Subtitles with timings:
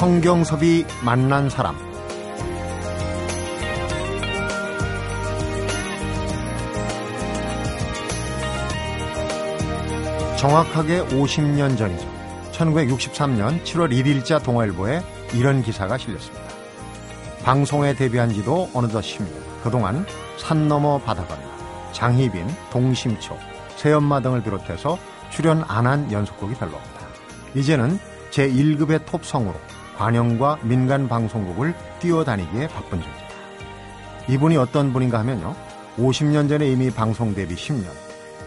[0.00, 1.76] 성경섭이 만난 사람
[10.38, 12.08] 정확하게 50년 전이죠.
[12.52, 15.02] 1963년 7월 1일자 동아일보에
[15.34, 16.46] 이런 기사가 실렸습니다.
[17.42, 19.28] 방송에 데뷔한 지도 어느덧 10년.
[19.62, 20.06] 그동안
[20.38, 21.42] 산 너머 바다 건너,
[21.92, 23.36] 장희빈, 동심초,
[23.76, 27.06] 새엄마 등을 비롯해서 출연 안 한 연속곡이 별로 없다.
[27.54, 27.98] 이제는
[28.30, 29.60] 제1급의 톱성으로
[30.00, 33.20] 관영과 민간 방송국을 뛰어다니기에 바쁜 중이다.
[34.30, 35.54] 이분이 어떤 분인가 하면요.
[35.98, 37.84] 50년 전에 이미 방송 데뷔 10년,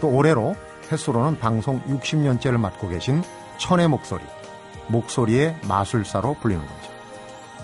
[0.00, 0.56] 또 올해로
[0.90, 3.22] 횟수로는 방송 60년째를 맡고 계신
[3.58, 4.24] 천의 목소리,
[4.88, 6.90] 목소리의 마술사로 불리는 거죠.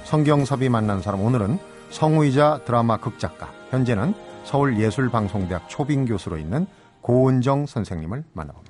[0.05, 1.59] 성경섭이 만난 사람 오늘은
[1.91, 6.69] 성우이자 드라마 극작가, 현재는 서울예술방송대학 초빙 교수로 있는
[7.01, 8.70] 고은정 선생님을 만나봅니다.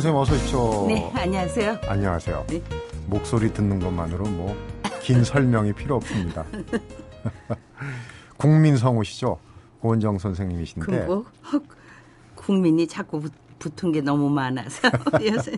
[0.00, 0.86] 선생님 어서 오십시오.
[0.88, 1.76] 네, 안녕하세요.
[1.86, 2.46] 안녕하세요.
[2.48, 2.62] 네.
[3.06, 4.56] 목소리 듣는 것만으로 뭐
[5.02, 6.44] 긴 설명이 필요 없습니다.
[8.36, 9.38] 국민 성우시죠?
[9.80, 11.24] 고은정 선생님이신데 헉,
[12.34, 14.88] 국민이 자꾸 붙, 붙은 게 너무 많아서
[15.24, 15.52] 요새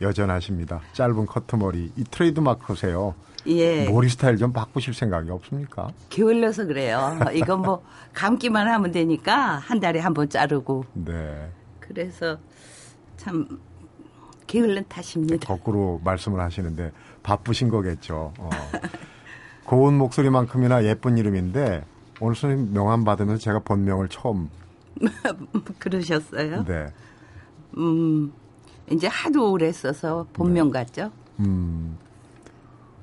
[0.00, 0.80] 여전하십니다.
[0.94, 3.14] 짧은 커트머리 이 트레이드 마크세요.
[3.46, 5.88] 예 머리 스타일 좀 바꾸실 생각이 없습니까?
[6.10, 7.18] 게을러서 그래요.
[7.34, 7.82] 이건 뭐
[8.14, 11.50] 감기만 하면 되니까 한 달에 한 번 자르고 네.
[11.80, 12.38] 그래서
[13.16, 13.60] 참
[14.46, 15.46] 게을른 탓입니다.
[15.46, 18.32] 거꾸로 말씀을 하시는데 바쁘신 거겠죠.
[18.38, 18.50] 어.
[19.64, 21.84] 고운 목소리만큼이나 예쁜 이름인데
[22.20, 24.50] 오늘 선생님 명함 받으면서 제가 본명을 처음
[25.78, 26.64] 그러셨어요?
[26.64, 26.86] 네.
[27.78, 28.32] 음
[28.90, 31.10] 이제 하도 오래 써서 본명 같죠?
[31.40, 31.96] 음.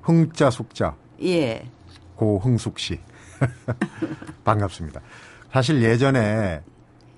[0.04, 1.68] 흥자 숙자 예
[2.16, 3.00] 고흥숙 씨
[4.46, 5.02] 반갑습니다.
[5.52, 6.62] 사실 예전에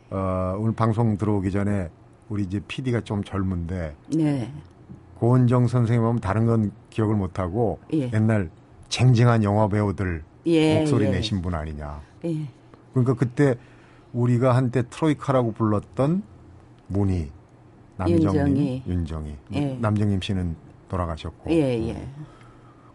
[0.09, 1.89] 어, 오늘 방송 들어오기 전에
[2.33, 4.51] 우리 이제 PD가 좀 젊은데 네.
[5.19, 8.09] 고은정 선생님 하면 다른 건 기억을 못 하고 예.
[8.11, 8.49] 옛날
[8.89, 11.11] 쟁쟁한 영화 배우들 예, 목소리 예.
[11.11, 12.01] 내신 분 아니냐.
[12.25, 12.47] 예.
[12.91, 13.55] 그러니까 그때
[14.13, 16.23] 우리가 한때 트로이카라고 불렀던
[16.87, 17.31] 문희,
[17.97, 18.83] 남정님, 윤정희.
[18.87, 19.37] 윤정희.
[19.53, 19.77] 예.
[19.79, 20.55] 남정님 씨는
[20.89, 21.51] 돌아가셨고.
[21.51, 22.07] 예, 예.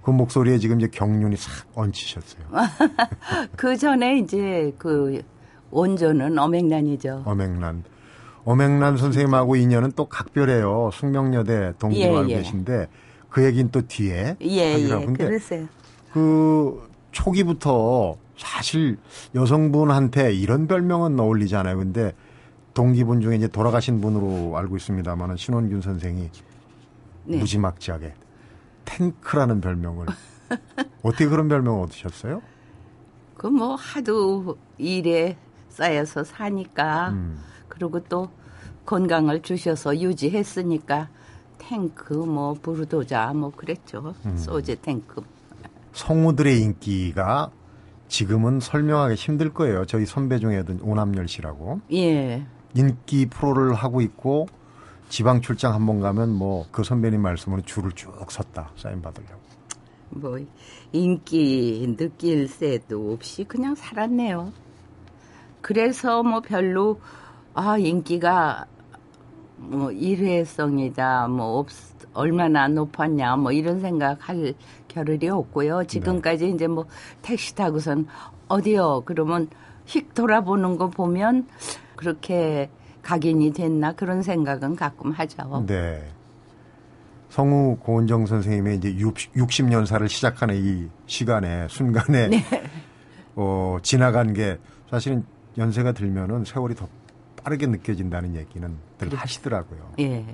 [0.03, 2.45] 그 목소리에 지금 이제 경륜이 싹 얹히셨어요.
[3.57, 5.23] 그 전에 이제 그
[5.71, 7.23] 원조는 어맹란이죠.
[7.25, 7.85] 어맹란.
[8.45, 10.91] 어맹란 선생님하고 인연은 또 각별해요.
[10.93, 12.37] 숙명여대 동기로 예, 알고 예.
[12.37, 12.89] 계신데
[13.29, 15.07] 그 얘기는 또 뒤에 예, 하기로 예.
[15.07, 15.67] 근데 그랬어요.
[16.13, 18.99] 그 초기부터 사실
[19.35, 21.77] 여성분한테 이런 별명은 어울리잖아요.
[21.77, 22.13] 근데
[22.75, 26.31] 동기분 중에 이제 돌아가신 분으로 알고 있습니다만은 신원균 선생이
[27.25, 27.39] 네.
[27.39, 28.15] 무지막지하게
[28.85, 30.07] 탱크라는 별명을
[31.03, 32.41] 어떻게 그런 별명을 얻으셨어요?
[33.37, 35.37] 그 뭐 하도 일에
[35.69, 37.39] 쌓여서 사니까 음.
[37.79, 38.29] 그리고 또
[38.87, 41.09] 건강을 주셔서 유지했으니까
[41.59, 44.15] 탱크 뭐 부르도자 뭐 그랬죠.
[44.27, 44.37] 음.
[44.37, 45.23] 소재 탱크.
[45.93, 47.51] 성우들의 인기가
[48.09, 49.85] 지금은 설명하기 힘들 거예요.
[49.85, 52.45] 저희 선배 중에도 오남열 씨라고 예.
[52.75, 54.47] 인기 프로를 하고 있고
[55.09, 59.39] 지방 출장 한 번 가면 뭐 그 선배님 말씀으로 줄을 쭉 섰다 사인 받으려고.
[60.11, 60.39] 뭐
[60.93, 64.53] 인기 느낄 새도 없이 그냥 살았네요.
[65.61, 67.01] 그래서 뭐 별로
[67.55, 68.67] 아 인기가
[69.57, 71.69] 뭐 일회성이다 뭐 없,
[72.15, 74.55] 얼마나 높았냐 뭐 이런 생각할
[74.89, 75.85] 겨를이 없고요.
[75.85, 76.87] 지금까지 이제 뭐
[77.23, 78.07] 택시 타고선
[78.49, 79.49] 어디요 그러면
[79.87, 81.47] 휙 돌아보는 거 보면
[81.97, 82.71] 그렇게
[83.03, 85.65] 각인이 됐나 그런 생각은 가끔 하죠.
[85.67, 86.03] 네.
[87.31, 88.97] 성우 고은정 선생님의 이제
[89.37, 92.45] 60 년사를 시작하는 이 시간에 순간에 네.
[93.37, 94.59] 어, 지나간 게
[94.91, 95.25] 사실은
[95.57, 96.89] 연세가 들면은 세월이 더
[97.43, 99.93] 빠르게 느껴진다는 얘기는 늘 하시더라고요.
[100.01, 100.25] 예.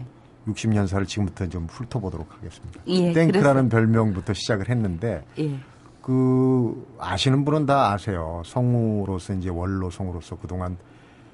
[0.47, 2.81] 60년사를 지금부터 좀 훑어보도록 하겠습니다.
[2.87, 5.59] 예, 땡크라는 별명부터 시작을 했는데 예.
[6.03, 8.43] 그 아시는 분은 다 아세요.
[8.45, 10.77] 성우로서 이제 원로 성우로서 그동안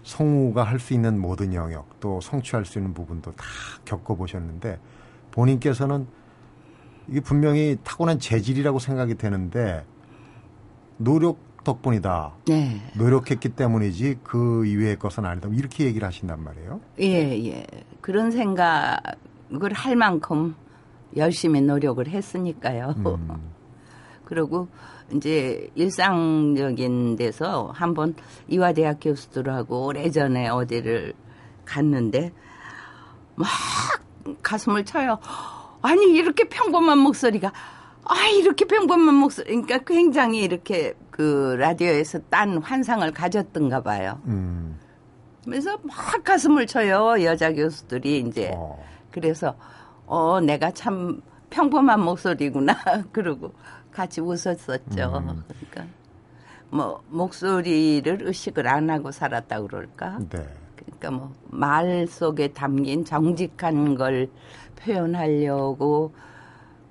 [0.04, 3.44] 성우가 할 수 있는 모든 영역 또 성취할 수 있는 부분도 다
[3.84, 4.78] 겪어보셨는데
[5.32, 6.06] 본인께서는
[7.08, 9.84] 이게 분명히 타고난 재질이라고 생각이 되는데
[10.96, 12.32] 노력 덕분이다.
[12.46, 12.80] 네.
[12.96, 15.48] 노력했기 때문이지 그 이외의 것은 아니다.
[15.52, 16.80] 이렇게 얘기를 하신단 말이에요.
[17.00, 17.66] 예, 예.
[18.00, 20.54] 그런 생각을 할 만큼
[21.16, 22.94] 열심히 노력을 했으니까요.
[22.98, 23.52] 음.
[24.24, 24.68] 그리고
[25.12, 28.14] 이제 일상적인 데서 한번
[28.48, 31.14] 이화대학 교수들하고 오래전에 어디를
[31.64, 32.32] 갔는데
[33.34, 33.48] 막
[34.42, 35.18] 가슴을 쳐요.
[35.82, 37.52] 아니 이렇게 평범한 목소리가
[38.10, 44.20] 아 이렇게 평범한 목소리 그러니까 굉장히 이렇게 그 라디오에서 딴 환상을 가졌던가 봐요.
[44.26, 44.78] 음.
[45.44, 48.82] 그래서 막 가슴을 쳐요 여자 교수들이 이제 어.
[49.10, 49.54] 그래서
[50.06, 52.74] 어 내가 참 평범한 목소리구나
[53.12, 53.52] 그러고
[53.92, 54.74] 같이 웃었었죠.
[54.88, 55.44] 음.
[55.70, 55.86] 그러니까
[56.70, 60.18] 뭐 목소리를 의식을 안 하고 살았다 그럴까?
[60.30, 60.48] 네.
[60.76, 64.28] 그러니까 뭐 말 속에 담긴 정직한 걸
[64.76, 66.12] 표현하려고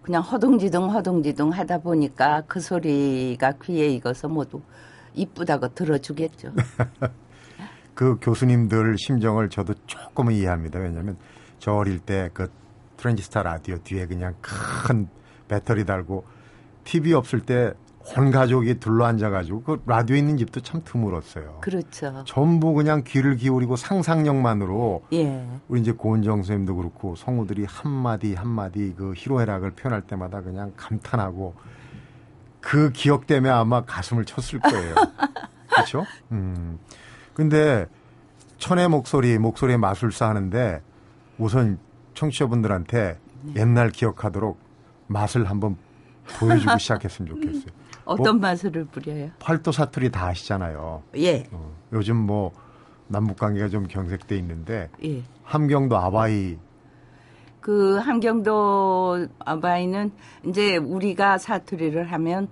[0.10, 4.60] 그냥 허둥지둥 허둥지둥 하다 보니까 그 소리가 귀에 익어서 모두
[5.14, 6.52] 이쁘다고 들어주겠죠.
[7.94, 10.80] 그 교수님들 심정을 저도 조금은 이해합니다.
[10.80, 11.16] 왜냐하면
[11.60, 12.52] 저 어릴 때 그
[12.98, 15.08] 트랜지스타 라디오 뒤에 그냥 큰
[15.48, 16.26] 배터리 달고
[16.86, 17.74] TV 없을 때
[18.18, 21.60] 온 가족이 둘러 앉아가지고 그 라디오 있는 집도 참 드물었어요.
[21.62, 22.24] 그렇죠.
[22.26, 25.46] 전부 그냥 귀를 기울이고 상상력만으로 예.
[25.68, 30.74] 우리 이제 고은정 선생님도 그렇고 성우들이 한 마디 한 마디 그 희로애락을 표현할 때마다 그냥
[30.76, 31.54] 감탄하고
[32.62, 34.96] 그 기억 때문에 아마 가슴을 쳤을 거예요.
[35.70, 36.06] 그렇죠?
[36.32, 36.80] 음.
[37.34, 37.86] 근데
[38.58, 40.82] 천의 목소리, 목소리의 마술사 하는데
[41.38, 41.80] 우선
[42.16, 43.18] 청취자분들한테
[43.56, 44.60] 옛날 기억하도록
[45.08, 45.78] 맛을 한번
[46.38, 47.79] 보여주고 시작했으면 좋겠어요.
[48.10, 49.30] 어떤 마술을 부려요?
[49.40, 51.04] 팔도 사투리 다 아시잖아요.
[51.18, 51.46] 예.
[51.52, 52.52] 어, 요즘 뭐
[53.08, 55.24] 남북 관계가 좀 경색돼 있는데 예.
[55.44, 56.58] 함경도 아바이
[57.62, 60.12] 그 함경도 아바이는
[60.46, 62.48] 이제 우리가 사투리를 하면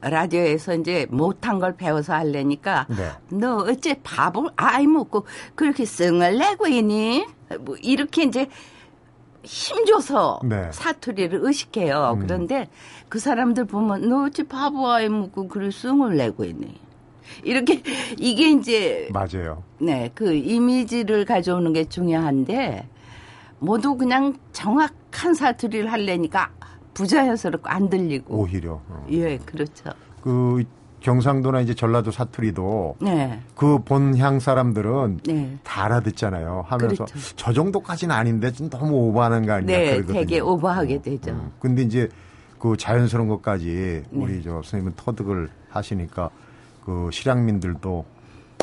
[0.00, 3.10] 라디오에서 이제 못한 걸 배워서 하려니까 네.
[3.36, 7.26] 너 어째 밥을 아이 먹고 그렇게 썽을 내고 있니?
[7.60, 8.48] 뭐 이렇게 이제
[9.48, 10.68] 힘줘서 네.
[10.72, 12.16] 사투리를 의식해요.
[12.16, 12.18] 음.
[12.20, 12.68] 그런데
[13.08, 16.78] 그 사람들 보면 너 어째 바보 아이 먹고 그래 썽을 내고 있니?
[17.42, 17.82] 이렇게
[18.18, 19.62] 이게 이제 맞아요.
[19.78, 22.86] 네, 그 이미지를 가져오는 게 중요한데
[23.58, 26.50] 모두 그냥 정확한 사투리를 하려니까
[26.92, 28.36] 부자연스럽고 안 들리고.
[28.42, 29.06] 오히려 어.
[29.10, 29.90] 예, 그렇죠.
[30.20, 30.62] 그
[31.12, 35.56] 경상도나 이제 전라도 사투리도 네, 그 본향 사람들은 네.
[35.64, 36.64] 다 알아듣잖아요.
[36.66, 37.18] 하면서 그렇죠.
[37.34, 40.18] 저 정도까지는 아닌데 좀 너무 오버하는 거 아니냐 네, 그러거든요.
[40.20, 41.30] 되게 오버하게 되죠.
[41.30, 41.50] 음.
[41.60, 42.10] 근데 이제
[42.58, 44.18] 그 자연스러운 것까지 네.
[44.22, 46.28] 우리 저 선생님은 터득을 하시니까
[46.84, 48.04] 그 실향민들도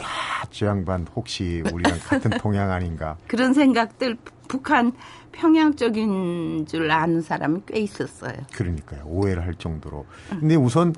[0.03, 0.05] 야,
[0.51, 3.17] 저 양반 혹시 우리랑 같은 동양 아닌가.
[3.25, 4.91] 그런 생각들 북한
[5.31, 8.33] 평양 쪽인 줄 아는 사람이 꽤 있었어요.
[8.53, 9.01] 그러니까요.
[9.05, 10.05] 오해를 할 정도로.
[10.29, 10.93] 근데 우선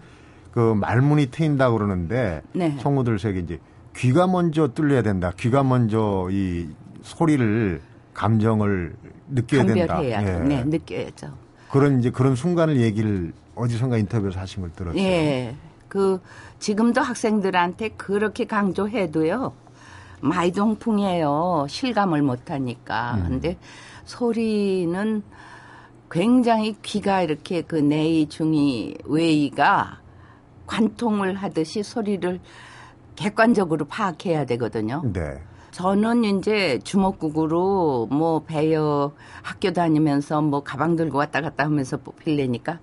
[0.51, 2.77] 그 말문이 트인다 그러는데 네.
[2.79, 3.59] 성우들 세계 이제
[3.95, 5.31] 귀가 먼저 뚫려야 된다.
[5.37, 6.67] 귀가 먼저 이
[7.01, 7.81] 소리를
[8.13, 8.95] 감정을
[9.29, 9.95] 느껴야 된다.
[9.95, 10.39] 강별해야 예.
[10.39, 11.31] 네, 느껴야죠.
[11.71, 15.01] 그런 이제 그런 순간을 얘기를 어디선가 인터뷰에서 하신 걸 들었어요.
[15.01, 15.55] 예.
[15.87, 16.19] 그
[16.59, 19.53] 지금도 학생들한테 그렇게 강조해도요.
[20.21, 21.67] 마이동풍이에요.
[21.69, 23.15] 실감을 못 하니까.
[23.15, 23.23] 음.
[23.29, 23.57] 근데
[24.05, 25.21] 소리는
[26.09, 29.99] 굉장히 귀가 이렇게 그 내이 중이 외이가
[30.67, 32.39] 관통을 하듯이 소리를
[33.15, 35.01] 객관적으로 파악해야 되거든요.
[35.11, 35.41] 네.
[35.71, 42.79] 저는 이제 주먹국으로 뭐 배역 학교 다니면서 뭐 가방 들고 왔다 갔다 하면서 뽑히려니까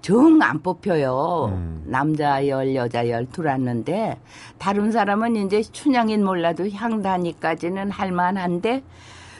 [0.00, 1.50] 정 안 뽑혀요.
[1.52, 1.82] 음.
[1.86, 4.18] 남자 열, 여자 열 들어왔는데
[4.58, 8.82] 다른 사람은 이제 춘향인 몰라도 향단이까지는 할만한데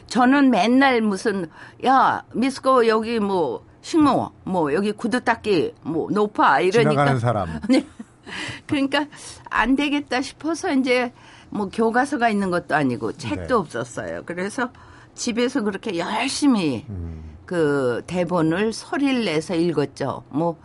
[0.08, 1.48] 저는 맨날 무슨
[1.86, 7.60] 야 미스코 여기 뭐 식모 뭐 여기 구두 닦기 뭐 높아 이러니까 지나가는 사람.
[7.68, 7.84] 네.
[8.66, 9.06] 그러니까
[9.48, 11.12] 안 되겠다 싶어서 이제
[11.50, 13.54] 뭐 교과서가 있는 것도 아니고 책도 네.
[13.54, 14.22] 없었어요.
[14.26, 14.70] 그래서
[15.14, 17.36] 집에서 그렇게 열심히 음.
[17.46, 20.24] 그 대본을 소리를 내서 읽었죠.
[20.28, 20.60] 뭐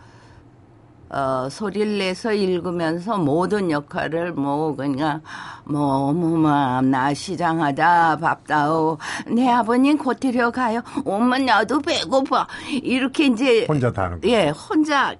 [1.14, 5.22] 어, 소리를 내서 읽으면서 모든 역할을 뭐 그냥
[5.62, 10.82] 뭐 어머마 나 시장하다 밥다오 내 아버님 곧 데려가요.
[11.04, 12.48] 엄마 나도 배고파
[12.82, 14.28] 이렇게 이제 혼자 다 하는 거.
[14.28, 15.14] 예, 혼자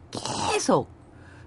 [0.50, 0.88] 계속.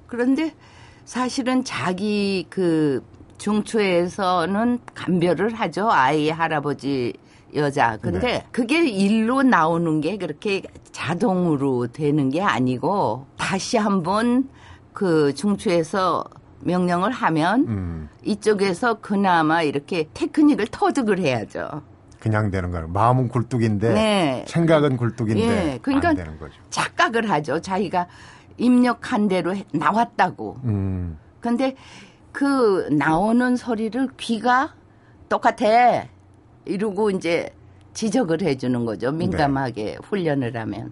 [0.07, 0.55] 그런데
[1.03, 3.03] 사실은 자기 그
[3.39, 5.91] 중초에서는 감별을 하죠.
[5.91, 7.13] 아이, 할아버지,
[7.55, 7.97] 여자.
[7.97, 8.45] 근데 네.
[8.51, 10.61] 그게 일로 나오는 게 그렇게
[10.91, 14.49] 자동으로 되는 게 아니고 다시 한번
[14.93, 16.23] 그 중초에서
[16.61, 18.09] 명령을 하면 음.
[18.23, 21.81] 이쪽에서 그나마 이렇게 테크닉을 터득을 해야죠.
[22.19, 22.87] 그냥 되는 거예요.
[22.87, 24.45] 마음은 굴뚝인데 네.
[24.47, 25.41] 생각은 굴뚝인데
[25.73, 26.55] 예, 그러니까 안 되는 거죠.
[26.71, 27.61] 착각을 하죠.
[27.61, 28.07] 자기가
[28.57, 30.57] 입력한 대로 해- 나왔다고.
[30.63, 31.17] 음.
[31.39, 31.75] 근데
[32.31, 34.73] 그 나오는 소리를 귀가
[35.29, 36.05] 똑같아.
[36.67, 37.49] 이러고 이제
[37.93, 39.11] 지적을 해주는 거죠.
[39.11, 40.91] 민감하게 훈련을 하면.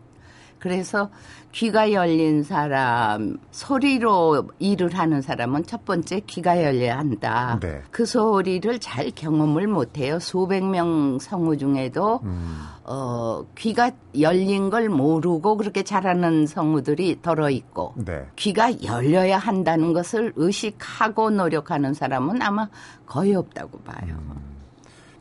[0.59, 1.11] 그래서
[1.51, 7.59] 귀가 열린 사람, 소리로 일을 하는 사람은 첫 번째 귀가 열려야 한다.
[7.61, 7.81] 네.
[7.91, 10.19] 그 소리를 잘 경험을 못해요.
[10.19, 12.57] 수백 명 성우 중에도 음.
[12.83, 18.25] 어, 귀가 열린 걸 모르고 그렇게 잘하는 성우들이 덜어 있고 네.
[18.35, 22.67] 귀가 열려야 한다는 것을 의식하고 노력하는 사람은 아마
[23.05, 24.17] 거의 없다고 봐요.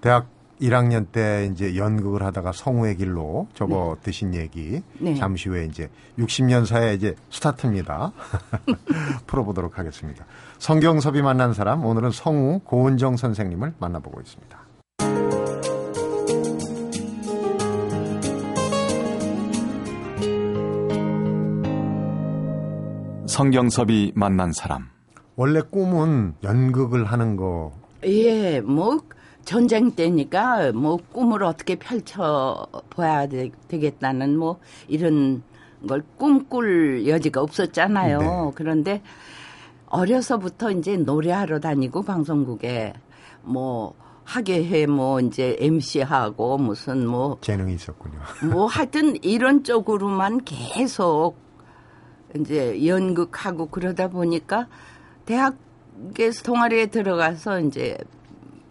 [0.01, 5.15] 대학 1학년 때 이제 연극을 하다가 성우의 길로 접어 드신 얘기 네.
[5.15, 8.13] 잠시 후에 이제 60년사의 이제 스타트입니다.
[9.27, 10.25] 풀어보도록 하겠습니다.
[10.59, 14.65] 성경섭이 만난 사람 오늘은 성우 고은정 선생님을 만나보고 있습니다.
[23.27, 24.89] 성경섭이 만난 사람.
[25.35, 27.73] 원래 꿈은 연극을 하는 거
[28.05, 29.01] 예, 뭐
[29.45, 34.59] 전쟁 때니까 뭐 꿈을 어떻게 펼쳐 봐야 되, 겠다는 뭐
[34.89, 35.43] 이런
[35.87, 38.19] 걸 꿈꿀 여지가 없었잖아요.
[38.19, 38.53] 네.
[38.55, 39.03] 그런데
[39.87, 42.95] 어려서부터 이제 노래하러 다니고 방송국에
[43.43, 48.19] 뭐 하게 해 뭐 이제 MC하고 무슨 뭐 재능이 있었군요.
[48.51, 51.37] 뭐 하여튼 이런 쪽으로만 계속
[52.37, 54.67] 이제 연극하고 그러다 보니까
[55.27, 57.99] 대학에서 동아리에 들어가서 이제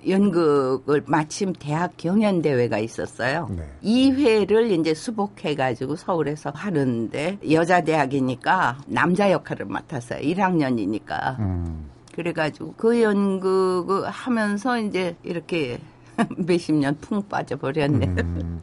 [0.08, 3.50] 연극을 마침 대학 경연대회가 있었어요.
[3.56, 3.64] 네.
[3.82, 10.20] 이 2회를 이제 수복해가지고 서울에서 하는데 여자 대학이니까 남자 역할을 맡았어요.
[10.22, 11.40] 1학년이니까.
[11.40, 15.80] 음, 그래가지고 그 연극을 하면서 이제 이렇게
[16.38, 18.06] 몇십 년 풍 빠져버렸네.
[18.06, 18.62] 음,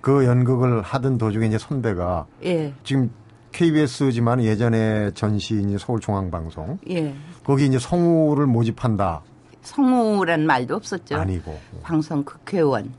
[0.00, 3.10] 그 연극을 하던 도중에 이제 선배가 예, 지금
[3.52, 7.14] KBS지만 예전에 전시인 서울중앙방송 예.
[7.44, 9.22] 거기 이제 성우를 모집한다
[9.66, 11.16] 성우란 말도 없었죠.
[11.16, 12.92] 아니고 방송 국회의원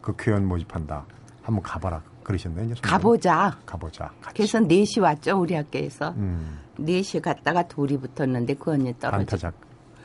[0.00, 1.04] 극회원 모집한다
[1.42, 2.66] 한번 가봐라 그러셨나요?
[2.66, 2.74] 이제?
[2.82, 3.56] 가보자.
[3.64, 4.10] 가보자.
[4.20, 4.36] 같이.
[4.36, 9.50] 그래서 넷이 왔죠 우리 학교에서 음, 넷이 갔다가 둘이 붙었는데 그 언니 떨어져.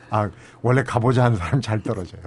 [0.08, 0.30] 아
[0.62, 2.22] 원래 가보자 하는 사람 잘 떨어져요.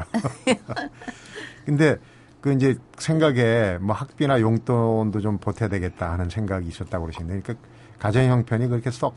[1.65, 1.97] 근데
[2.41, 7.67] 그 이제 생각에 뭐 학비나 용돈도 좀 보태야 되겠다 하는 생각이 있었다고 그러시는데 그러니까
[7.97, 9.15] 가정 형편이 그렇게 썩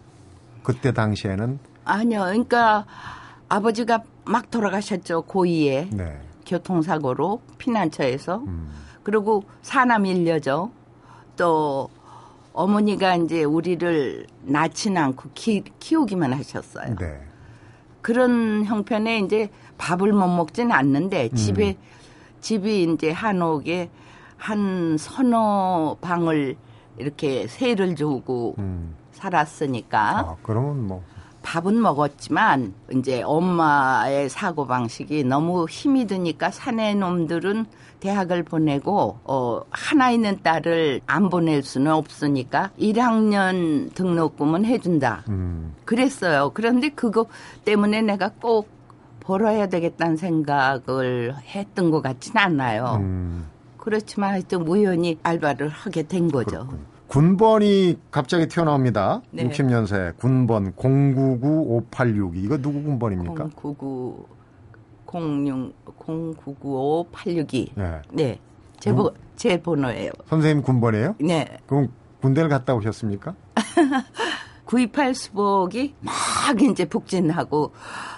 [0.62, 2.86] 그때 당시에는 아니요, 그러니까
[3.50, 6.18] 아버지가 막 돌아가셨죠 고2에 네.
[6.46, 8.38] 교통사고로 피난처에서.
[8.38, 8.70] 음,
[9.02, 10.70] 그리고 사남 일녀죠.
[11.36, 11.90] 또
[12.52, 16.94] 어머니가 이제 우리를 낳지는 않고 키, 키우기만 하셨어요.
[16.96, 17.20] 네.
[18.02, 21.76] 그런 형편에 이제 밥을 못 먹지는 않는데 집에
[22.40, 23.90] 집이 이제 한옥에
[24.36, 26.56] 한 서너 방을
[26.98, 28.94] 이렇게 세를 주고 음.
[29.12, 31.04] 살았으니까 아, 그러면 뭐
[31.50, 37.66] 밥은 먹었지만 이제 엄마의 사고 방식이 너무 힘이 드니까 사내 놈들은
[37.98, 45.24] 대학을 보내고 어 하나 있는 딸을 안 보낼 수는 없으니까 1학년 등록금은 해준다.
[45.28, 46.52] 음, 그랬어요.
[46.54, 47.26] 그런데 그거
[47.64, 48.68] 때문에 내가 꼭
[49.18, 52.98] 벌어야 되겠다는 생각을 했던 것 같지는 않아요.
[53.00, 56.68] 음, 그렇지만 하여튼 우연히 알바를 하게 된 거죠.
[56.68, 56.78] 군
[57.36, 59.20] 번이 갑자기 튀어나옵니다.
[59.30, 59.48] 네.
[59.48, 63.50] 60년생 군번 099586 이거 누구 군번입니까?
[63.56, 64.26] 099
[65.06, 67.72] 06 099 582.
[67.74, 68.02] 네.
[68.12, 68.38] 네.
[68.78, 70.12] 제, 번, 제 번호예요.
[70.26, 71.16] 선생님 군번이에요?
[71.20, 71.58] 네.
[71.66, 71.88] 그럼
[72.22, 73.34] 군대를 갔다 오셨습니까?
[74.70, 77.72] 928 수복이 막 이제 북진하고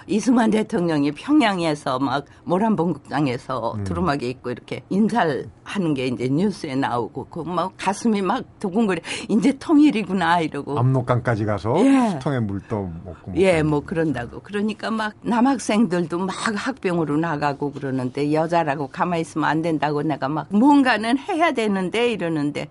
[0.05, 7.73] 이승만 대통령이 평양에서 막 모란봉극장에서 두루마기 입고 이렇게 인사를 하는 게 이제 뉴스에 나오고 그막
[7.77, 12.09] 가슴이 막 두근거려 이제 통일이구나 이러고 압록강까지 가서 예.
[12.11, 14.39] 수통에 물도 먹고 뭐 예, 뭐 그런다고.
[14.41, 21.17] 그러니까 막 남학생들도 막 학병으로 나가고 그러는데 여자라고 가만히 있으면 안 된다고 내가 막 뭔가는
[21.17, 22.67] 해야 되는데 이러는데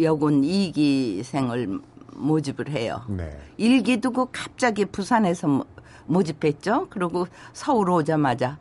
[0.00, 1.78] 여군 이기생을
[2.16, 3.02] 모집을 해요.
[3.08, 3.30] 네.
[3.56, 5.64] 일기 두고 갑자기 부산에서 모-
[6.06, 6.88] 모집했죠.
[6.90, 8.58] 그리고 서울 오자마자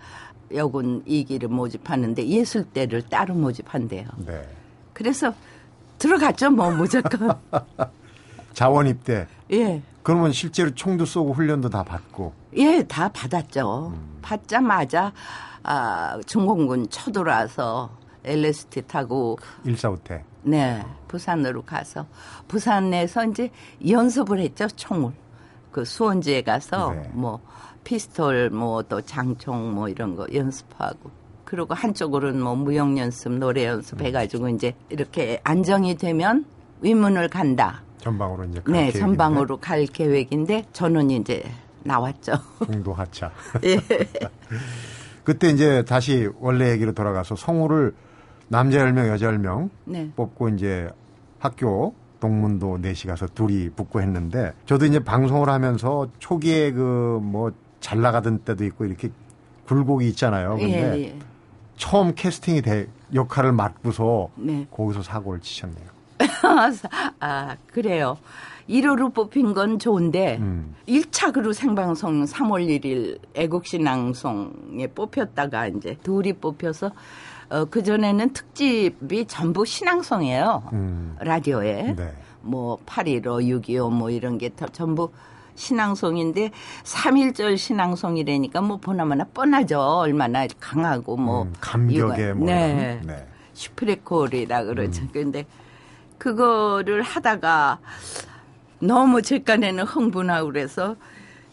[0.55, 4.07] 여군 이기를 모집하는데 예술대를 따로 모집한대요.
[4.25, 4.47] 네.
[4.93, 5.33] 그래서
[5.97, 7.37] 들어갔죠, 뭐 무조건.
[8.53, 9.27] 자원 입대.
[9.51, 9.81] 예.
[10.03, 12.33] 그러면 실제로 총도 쏘고 훈련도 다 받고.
[12.57, 13.93] 예, 다 받았죠.
[14.21, 15.13] 받자마자
[15.63, 17.91] 아, 중공군 쳐들어와서
[18.23, 20.23] LST 타고 일사후퇴.
[20.43, 22.07] 네 부산으로 가서
[22.47, 23.51] 부산에서 이제
[23.87, 25.11] 연습을 했죠 총을
[25.71, 27.09] 그 수원지에 가서 네.
[27.13, 27.39] 뭐
[27.83, 31.09] 피스톨 뭐 또 장총 뭐 이런 거 연습하고
[31.45, 36.45] 그리고 한쪽으로는 뭐 무용 연습 노래 연습 해가지고 이제 이렇게 안정이 되면
[36.81, 37.81] 위문을 간다.
[37.99, 38.99] 전방으로 이제 갈 네 계획인데.
[38.99, 41.43] 전방으로 갈 계획인데 저는 이제
[41.83, 42.33] 나왔죠.
[42.65, 43.31] 중도 하차.
[43.63, 43.77] 예.
[45.23, 47.93] 그때 이제 다시 원래 얘기로 돌아가서 성우를
[48.47, 50.11] 남자 10명, 여자 10명 네.
[50.15, 50.89] 뽑고 이제
[51.39, 57.51] 학교 동문도 넷이 가서 둘이 붙고 했는데 저도 이제 방송을 하면서 초기에 그 뭐
[57.81, 59.09] 잘 나가던 때도 있고 이렇게
[59.65, 60.55] 굴곡이 있잖아요.
[60.57, 61.19] 근데 예, 예.
[61.75, 64.67] 처음 캐스팅이 돼 역할을 맡고서 네.
[64.71, 65.87] 거기서 사고를 치셨네요.
[67.19, 68.17] 아, 그래요.
[68.69, 70.75] 1호로 뽑힌 건 좋은데 음.
[70.87, 76.91] 1차그로 생방송 3월 1일 애국신앙송에 뽑혔다가 이제 둘이 뽑혀서
[77.51, 80.63] 어, 그전에는 특집이 전부 신앙송이에요.
[80.71, 81.17] 음.
[81.19, 81.93] 라디오에.
[81.97, 82.13] 네.
[82.41, 85.11] 뭐, 8.15, 6.25 뭐 이런 게 다 전부
[85.55, 86.49] 신앙송인데
[86.83, 89.79] 3.1절 신앙송이라니까 뭐 보나마나 뻔하죠.
[89.81, 91.43] 얼마나 강하고 뭐.
[91.43, 91.53] 음,
[91.91, 92.99] 이거- 뭐 네.
[93.01, 93.27] 이런, 네.
[93.53, 95.03] 슈프레콜이라 그러죠.
[95.11, 95.45] 근데
[96.17, 97.79] 그거를 하다가
[98.79, 100.95] 너무 제 깐에는 흥분하고 그래서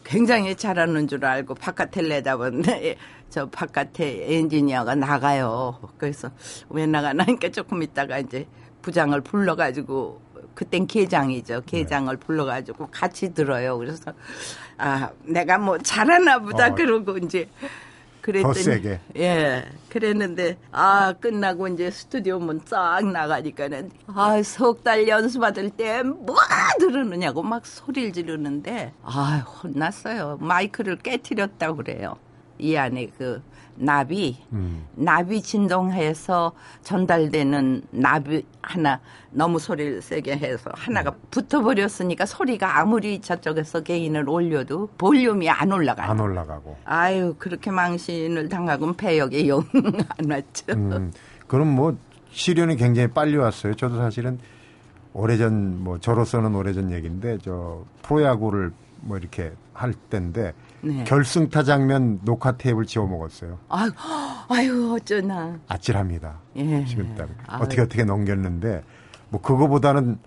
[0.09, 2.97] 굉장히 잘하는 줄 알고 바깥에 내다보는데
[3.29, 5.79] 저 바깥에 엔지니어가 나가요.
[5.99, 6.31] 그래서
[6.71, 8.47] 왜 나가나니까 조금 있다가 이제
[8.81, 10.23] 부장을 불러가지고
[10.55, 11.62] 그땐 계장이죠.
[11.67, 13.77] 계장을 불러가지고 같이 들어요.
[13.77, 14.12] 그래서
[14.79, 16.75] 아 내가 뭐 잘하나 보다 어.
[16.75, 17.47] 그러고 이제
[18.23, 19.01] 그랬더니 세게.
[19.17, 26.43] 예 그랬는데 아 끝나고 이제 스튜디오 문 쫙 나가니까는 아 석 달 연습받을 때 뭐가
[26.79, 32.17] 들으느냐고 막 소리를 지르는데 아 혼났어요 마이크를 깨트렸다고 그래요
[32.59, 33.43] 이 안에 그
[33.78, 34.85] 나비 음.
[34.94, 44.28] 나비 진동해서 전달되는 나비 하나 너무 소리를 세게 해서 하나가 붙어버렸으니까 소리가 아무리 저쪽에서 개인을
[44.28, 46.11] 올려도 볼륨이 안 올라가요.
[46.11, 46.76] 안 올라가고.
[46.85, 49.64] 아유 그렇게 망신을 당하고는 배역이 영
[50.18, 50.64] 안 왔죠.
[50.70, 51.12] 음.
[51.47, 51.97] 그럼 뭐
[52.30, 53.75] 시련이 굉장히 빨리 왔어요.
[53.75, 54.38] 저도 사실은
[55.12, 61.04] 오래전 뭐 저로서는 오래전 얘기인데 저 프로야구를 뭐 이렇게 할 때인데 네.
[61.04, 63.58] 결승타 장면 녹화 테이프를 지워 먹었어요.
[63.68, 63.90] 아유,
[64.49, 65.58] 아유 어쩌나.
[65.68, 66.38] 아찔합니다.
[66.56, 66.85] 예.
[66.85, 67.62] 지금 딱 아유.
[67.62, 68.82] 어떻게 어떻게 넘겼는데
[69.30, 70.18] 뭐 그거보다는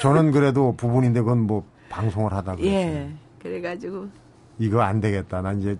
[0.00, 2.72] 저는 그래도 부분인데 그건 뭐 방송을 하다 그랬어요.
[2.74, 3.12] 예.
[3.40, 4.08] 그래가지고
[4.58, 5.42] 이거 안 되겠다.
[5.42, 5.78] 난 이제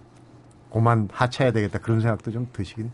[0.72, 1.78] 그만 하차해야 되겠다.
[1.80, 2.90] 그런 생각도 좀 드시긴.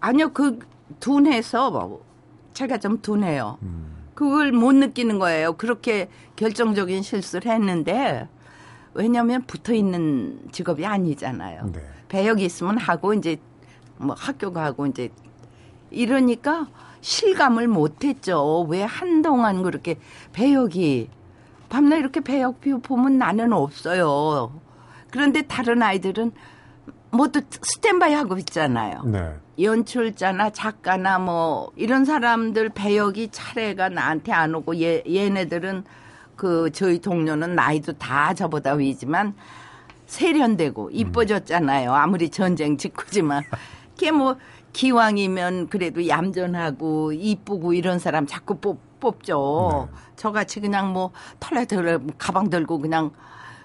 [0.00, 0.58] 아니요 그
[1.00, 2.04] 둔해서 뭐
[2.52, 3.58] 제가 좀 둔해요.
[3.62, 3.96] 음.
[4.14, 5.54] 그걸 못 느끼는 거예요.
[5.54, 8.28] 그렇게 결정적인 실수를 했는데
[8.94, 11.70] 왜냐하면 붙어 있는 직업이 아니잖아요.
[11.72, 11.80] 네.
[12.08, 13.36] 배역이 있으면 하고 이제
[13.96, 15.10] 뭐 학교 가고 이제
[15.90, 16.68] 이러니까
[17.00, 18.66] 실감을 못 했죠.
[18.68, 19.96] 왜 한동안 그렇게
[20.32, 21.08] 배역이
[21.68, 24.52] 밤낮 이렇게 배역 뷰 보면 나는 없어요.
[25.10, 26.32] 그런데 다른 아이들은
[27.10, 29.02] 모두 스탠바이 하고 있잖아요.
[29.04, 29.34] 네.
[29.60, 35.84] 연출자나 작가나 뭐 이런 사람들 배역이 차례가 나한테 안 오고 얘, 얘네들은
[36.40, 39.34] 그 저희 동료는 나이도 다 저보다 위지만
[40.06, 41.92] 세련되고 이뻐졌잖아요.
[41.92, 43.42] 아무리 전쟁 직후지만
[43.98, 44.36] 걔 뭐
[44.72, 49.90] 기왕이면 그래도 얌전하고 이쁘고 이런 사람 자꾸 뽑, 뽑죠.
[50.16, 53.10] 저같이 그냥 뭐 털레 털레 가방 들고 그냥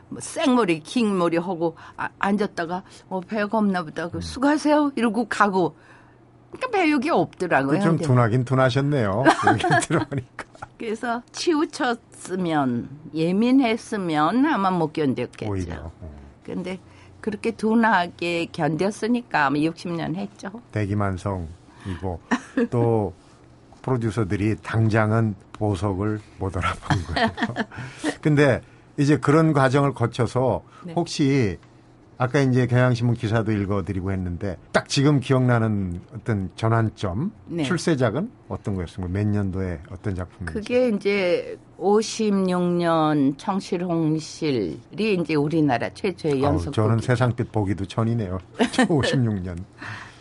[0.09, 4.09] 뭐 생머리, 긴 머리 하고 아, 앉았다가 어 배가 없나 보다.
[4.09, 5.77] 그 수고하세요 이러고 가고.
[6.51, 7.79] 그러니까 배역이 없더라고요.
[7.79, 9.23] 좀 둔하긴 둔하셨네요.
[9.87, 10.45] 들어보니까.
[10.85, 15.49] 그래서 치우쳤으면 예민했으면 아마 못 견뎠겠죠.
[15.49, 15.91] 오히려.
[15.99, 16.15] 어.
[16.43, 16.79] 근데
[17.21, 20.61] 그렇게 둔하게 견뎠으니까 아마 60년 했죠.
[20.71, 22.19] 대기만성이고
[22.69, 23.13] 또
[23.81, 27.29] 프로듀서들이 당장은 보석을 못 알아본 거예요.
[28.21, 28.61] 근데
[28.97, 30.93] 이제 그런 과정을 거쳐서 네.
[30.93, 31.57] 혹시
[32.17, 37.63] 아까 이제 경향신문 기사도 읽어드리고 했는데 딱 지금 기억나는 어떤 전환점 네.
[37.63, 39.11] 출세작은 어떤 거였습니까?
[39.11, 40.53] 몇 년도에 어떤 작품인지?
[40.53, 48.39] 그게 이제 56년 청실홍실이 이제 우리나라 최초의 아우, 연속 저는 곡이 세상빛 보기도 천이네요.
[48.57, 49.57] 56년.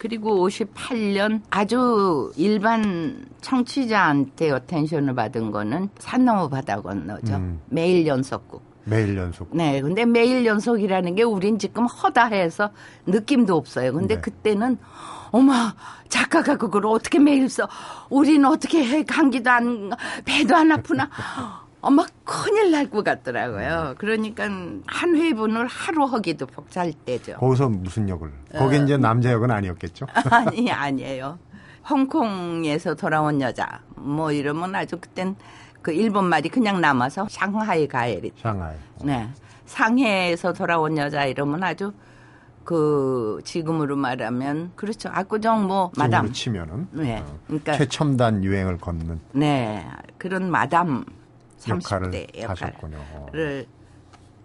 [0.04, 7.36] 그리고 58년 아주 일반 청취자한테 attention을 받은 거는 산 넘어 바다 건너죠.
[7.36, 7.60] 음.
[7.70, 8.62] 매일 연속곡.
[8.84, 9.48] 매일 연속.
[9.56, 12.70] 네, 근데 매일 연속이라는 게 우린 지금 허다해서
[13.06, 13.92] 느낌도 없어요.
[13.92, 14.20] 근데 네.
[14.20, 14.78] 그때는
[15.30, 15.52] 어머
[16.08, 17.68] 작가가 그걸 어떻게 매일 써?
[18.10, 19.02] 우리는 어떻게 해?
[19.04, 19.90] 감기도 안
[20.24, 21.08] 배도 안 아프나?
[21.80, 23.94] 어머 큰일 날 것 같더라고요.
[23.98, 27.34] 그러니까 한 회분을 하루 하기도 벅찰 때죠.
[27.34, 28.32] 거기서 무슨 역을?
[28.56, 30.06] 거기 이제 남자 역은 아니었겠죠?
[30.30, 31.38] 아니 아니에요.
[31.88, 35.36] 홍콩에서 돌아온 여자 뭐 이러면 아주 그땐
[35.84, 38.74] 그 일본 말이 그냥 남아서 상하이 가에리 상하이.
[39.04, 39.28] 네.
[39.66, 41.92] 상해에서 돌아온 여자 이러면 아주
[42.64, 45.10] 그 지금으로 말하면 그렇죠.
[45.12, 46.32] 압구정 뭐 마담.
[46.32, 47.18] 치면은 네.
[47.18, 49.86] 어, 그러니까 최첨단 유행을 걷는 네.
[50.16, 51.04] 그런 마담
[51.68, 52.96] 역할을 30대 하셨군요.
[52.96, 53.26] 어.
[53.26, 53.66] 역할을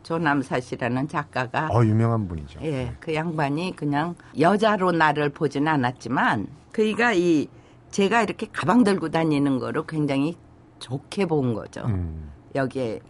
[0.03, 2.59] 조남사 씨라는 작가가 어, 유명한 분이죠.
[2.63, 7.47] 예, 그 양반이 그냥 여자로 나를 보진 않았지만 그이가 이
[7.91, 10.35] 제가 이렇게 가방 들고 다니는 거로 굉장히
[10.79, 11.81] 좋게 본 거죠.
[11.85, 13.01] 음, 여기에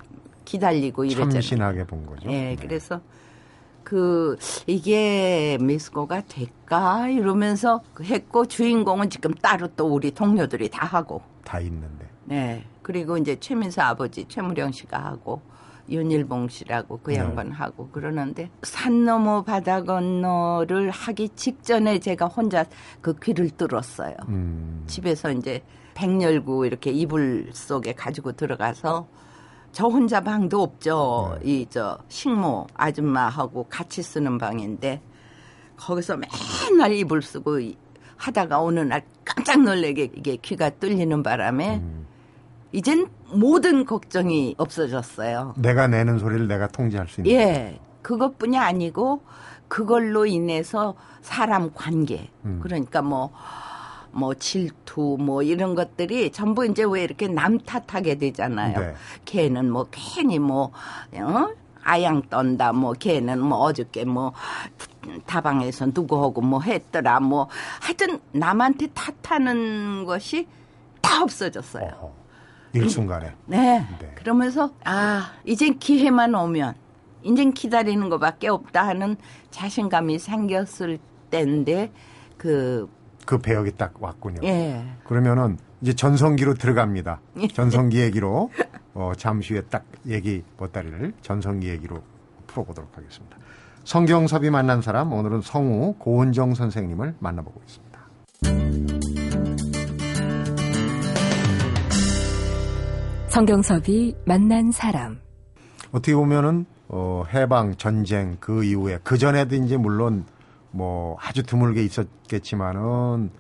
[0.46, 1.32] 기다리고 이랬잖아요.
[1.32, 2.30] 참신하게 본 거죠.
[2.30, 2.56] 예, 네.
[2.60, 3.02] 그래서
[3.84, 11.60] 그 이게 미스코가 될까 이러면서 했고 주인공은 지금 따로 또 우리 동료들이 다 하고 다
[11.60, 12.08] 있는데.
[12.26, 15.42] 네 그리고 이제 최민수 아버지 최무령 씨가 하고
[15.90, 17.18] 윤일봉 씨라고 그 네.
[17.18, 22.66] 양반 하고 그러는데 산 너머 바다 건너를 하기 직전에 제가 혼자
[23.02, 24.16] 그 귀를 뚫었어요.
[24.28, 24.84] 음.
[24.88, 25.64] 집에서 이제
[26.00, 29.06] 백 열고 이렇게 이불 속에 가지고 들어가서
[29.74, 31.38] 저 혼자 방도 없죠.
[31.44, 31.52] 네.
[31.62, 35.02] 이저 식모 아줌마하고 같이 쓰는 방인데
[35.76, 36.18] 거기서
[36.72, 37.78] 맨날 이불 쓰고 이-
[38.16, 42.06] 하다가 어느 날 깜짝 놀래게 이게 귀가 뚫리는 바람에 음.
[42.72, 45.54] 이젠 모든 걱정이 없어졌어요.
[45.58, 47.32] 내가 내는 소리를 내가 통제할 수 있는.
[47.34, 47.80] 예.
[48.02, 49.22] 그것뿐이 아니고
[49.68, 52.60] 그걸로 인해서 사람 관계 음.
[52.64, 53.32] 그러니까 뭐
[54.12, 58.80] 뭐 질투 뭐 이런 것들이 전부 이제 왜 이렇게 남 탓하게 되잖아요.
[58.80, 58.94] 네.
[59.26, 60.72] 걔는 뭐 괜히 뭐
[61.14, 61.50] 어?
[61.84, 64.34] 아양 떤다 뭐 걔는 뭐 어저께 뭐
[65.26, 67.48] 다방에서 누구하고 뭐 했더라 뭐
[67.82, 70.48] 하여튼 남한테 탓하는 것이
[71.02, 71.88] 다 없어졌어요.
[72.00, 72.20] 어허.
[72.74, 73.34] 일순간에.
[73.46, 73.86] 네.
[74.00, 74.12] 네.
[74.16, 76.76] 그러면서 아 이젠 기회만 오면
[77.24, 79.18] 이젠 기다리는 것밖에 없다 하는
[79.52, 81.00] 자신감이 생겼을
[81.32, 81.92] 때인데
[82.38, 82.90] 그
[83.30, 84.40] 그 배역이 딱 왔군요.
[84.42, 84.84] 예.
[85.04, 87.22] 그러면은 이제 전성기로 들어갑니다.
[87.54, 88.50] 전성기 얘기로
[88.96, 92.02] 어, 잠시 후에 딱 얘기 보따리를 전성기 얘기로
[92.48, 93.38] 풀어보도록 하겠습니다.
[93.84, 98.00] 성경섭이 만난 사람 오늘은 성우 고은정 선생님을 만나보고 있습니다.
[103.28, 105.20] 성경섭이 만난 사람.
[105.92, 110.26] 어떻게 보면은 어, 해방 전쟁 그 이후에 그 전에도 이제 물론
[110.72, 113.32] 뭐 아주 드물게 있었겠지만은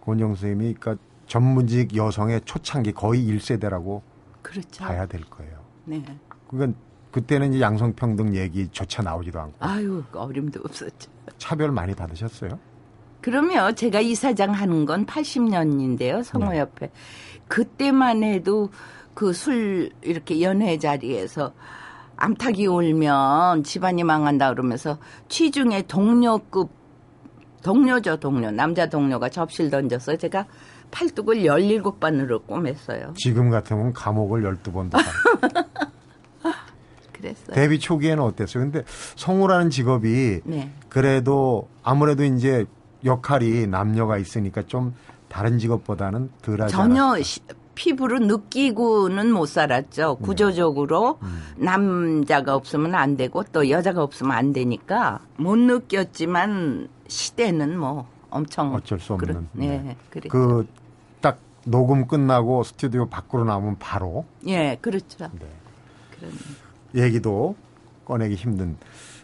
[0.00, 4.02] 고은정 선생님이 그러니까 전문직 여성의 초창기 거의 1세대라고
[4.42, 4.84] 그렇죠.
[4.84, 5.58] 봐야 될 거예요.
[5.84, 6.02] 네.
[6.48, 6.74] 그건
[7.10, 11.10] 그때는 이제 양성평등 얘기조차 나오지도 않고 아유 어림도 없었죠.
[11.38, 12.58] 차별 많이 받으셨어요?
[13.20, 16.24] 그러면 제가 이사장 하는 건 80년인데요.
[16.24, 16.90] 성호협회.
[17.48, 18.70] 그때만 해도
[19.14, 21.52] 그 술 이렇게 연회 자리에서
[22.26, 24.96] 암탉이 울면 집안이 망한다 그러면서
[25.28, 26.70] 취중에 동료급
[27.64, 30.46] 동료죠 동료 남자 동료가 접시를 던져서 제가
[30.92, 33.16] 팔뚝을 17번으로 꼬맸어요.
[33.16, 35.02] 지금 같으면 감옥을 12번도 가.
[37.12, 37.54] 그랬어요.
[37.54, 38.64] 데뷔 초기에는 어땠어요?
[38.64, 38.84] 근데
[39.16, 40.70] 성우라는 직업이 네.
[40.88, 42.66] 그래도 아무래도 이제
[43.04, 44.94] 역할이 남녀가 있으니까 좀
[45.28, 47.20] 다른 직업보다는 덜하지 전혀?
[47.20, 47.40] 시-
[47.74, 50.16] 피부로 느끼고는 못 살았죠.
[50.20, 50.24] 네.
[50.26, 51.42] 구조적으로 음.
[51.56, 58.98] 남자가 없으면 안 되고 또 여자가 없으면 안 되니까 못 느꼈지만 시대는 뭐 엄청 어쩔
[58.98, 59.26] 수 없는.
[59.28, 60.28] 그런- 네, 그래.
[60.28, 65.28] 그딱 녹음 끝나고 스튜디오 밖으로 나오면 바로 예, 그렇죠.
[65.38, 65.46] 네.
[66.18, 66.32] 그런
[66.94, 67.54] 얘기도
[68.04, 68.76] 꺼내기 힘든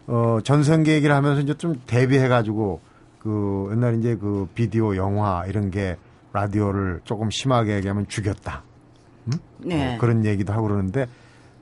[0.06, 2.80] 어 전성기 얘기를 하면서 이제 좀 대비해 가지고
[3.18, 5.96] 그 옛날 이제 그 비디오 영화 이런 게
[6.38, 8.62] 라디오를 조금 심하게 얘기하면 죽였다.
[9.59, 9.96] 네.
[9.96, 11.07] 어, 그런 얘기도 하고 그러는데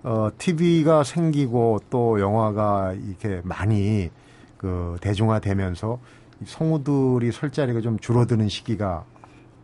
[0.03, 4.11] 어 TV가 생기고 또 영화가 이렇게 많이
[4.59, 5.99] 그 대중화되면서
[6.43, 9.05] 이 성우들이 설 자리가 좀 줄어드는 시기가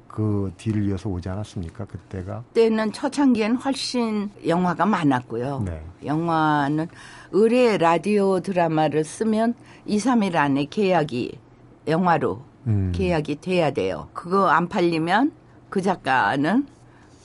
[0.09, 1.85] 그 뒤를 이어서 오지 않았습니까?
[1.85, 5.63] 그때가 그때는 초창기엔 훨씬 영화가 많았고요.
[5.65, 5.83] 네.
[6.05, 6.89] 영화는
[7.33, 9.55] 의뢰 라디오 드라마를 쓰면
[9.87, 11.39] 2, 3일 안에 계약이
[11.87, 12.93] 영화로 음.
[12.95, 14.09] 계약이 돼야 돼요.
[14.13, 15.33] 그거 안 팔리면
[15.71, 16.67] 그 작가는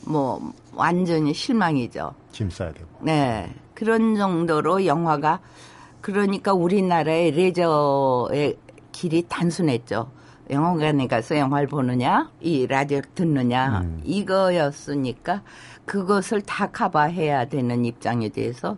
[0.06, 2.14] 뭐 완전히 실망이죠.
[2.32, 2.88] 짐 싸야 되고.
[3.02, 3.54] 네.
[3.74, 5.40] 그런 정도로 영화가
[6.02, 8.58] 그러니까 우리나라의 레저의
[8.92, 10.10] 길이 단순했죠.
[10.50, 14.02] 영화관에 가서 영화를 보느냐, 이 라디오 듣느냐, 음.
[14.06, 15.42] 이거였으니까
[15.86, 18.78] 그것을 다 커버해야 되는 입장에 대해서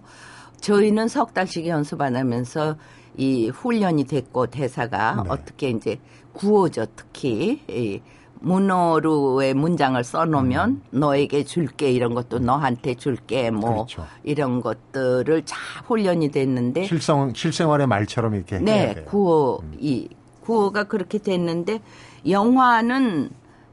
[0.61, 2.75] 저희는 석 달씩 연습 안 하면서
[3.17, 5.29] 이 훈련이 됐고 대사가 네.
[5.29, 5.99] 어떻게 이제
[6.39, 8.01] 구호죠 특히 이
[8.41, 13.73] 문어로의 문장을 써놓으면 너에게 줄게 이런 것도 너한테 줄게 뭐 음.
[13.75, 14.05] 그렇죠.
[14.23, 19.03] 이런 것들을 잘 훈련이 됐는데 실성 실생활의 말처럼 이렇게 네.
[19.05, 20.07] 구호 이
[20.41, 21.81] 구호가 그렇게 됐는데
[22.29, 23.29] 영화는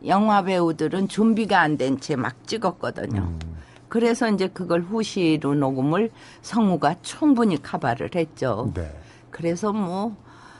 [0.06, 3.20] 영화 배우들은 준비가 안 된 채 막 찍었거든요.
[3.20, 3.38] 음.
[3.88, 6.10] 그래서 이제 그걸 후시로 녹음을
[6.42, 8.72] 성우가 충분히 커버를 했죠.
[8.74, 8.90] 네.
[9.30, 10.16] 그래서 뭐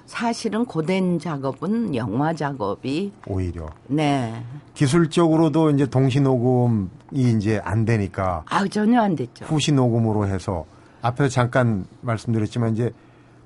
[0.07, 4.43] 사실은 고된 작업은 영화 작업이 오히려 네.
[4.75, 9.45] 기술적으로도 이제 동시 녹음이 이제 안 되니까 아 전혀 안 됐죠.
[9.47, 10.65] 후시 녹음으로 해서
[11.03, 12.93] 앞에서 잠깐 말씀드렸지만 이제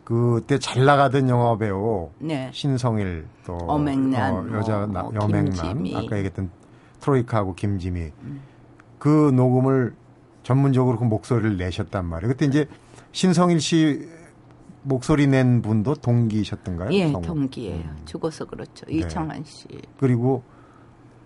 [0.05, 2.51] 그때 잘 나가던 영화 배우 네.
[2.53, 5.97] 신성일 또 어맹란, 어, 여자 뭐, 나, 뭐, 여맹란 김지미.
[5.97, 6.51] 아까 얘기했던
[7.01, 8.11] 트로이카하고 김지미
[8.99, 9.95] 그 녹음을
[10.43, 12.33] 전문적으로 그 목소리를 내셨단 말이에요.
[12.33, 12.67] 그때 이제
[13.13, 14.09] 신성일 씨
[14.83, 16.91] 목소리 낸 분도 동기셨던가요?
[16.93, 17.23] 예, 성우?
[17.23, 17.77] 동기예요.
[17.85, 17.97] 음.
[18.07, 18.87] 죽어서 그렇죠.
[18.87, 18.95] 네.
[18.97, 19.67] 이청환 씨.
[19.99, 20.43] 그리고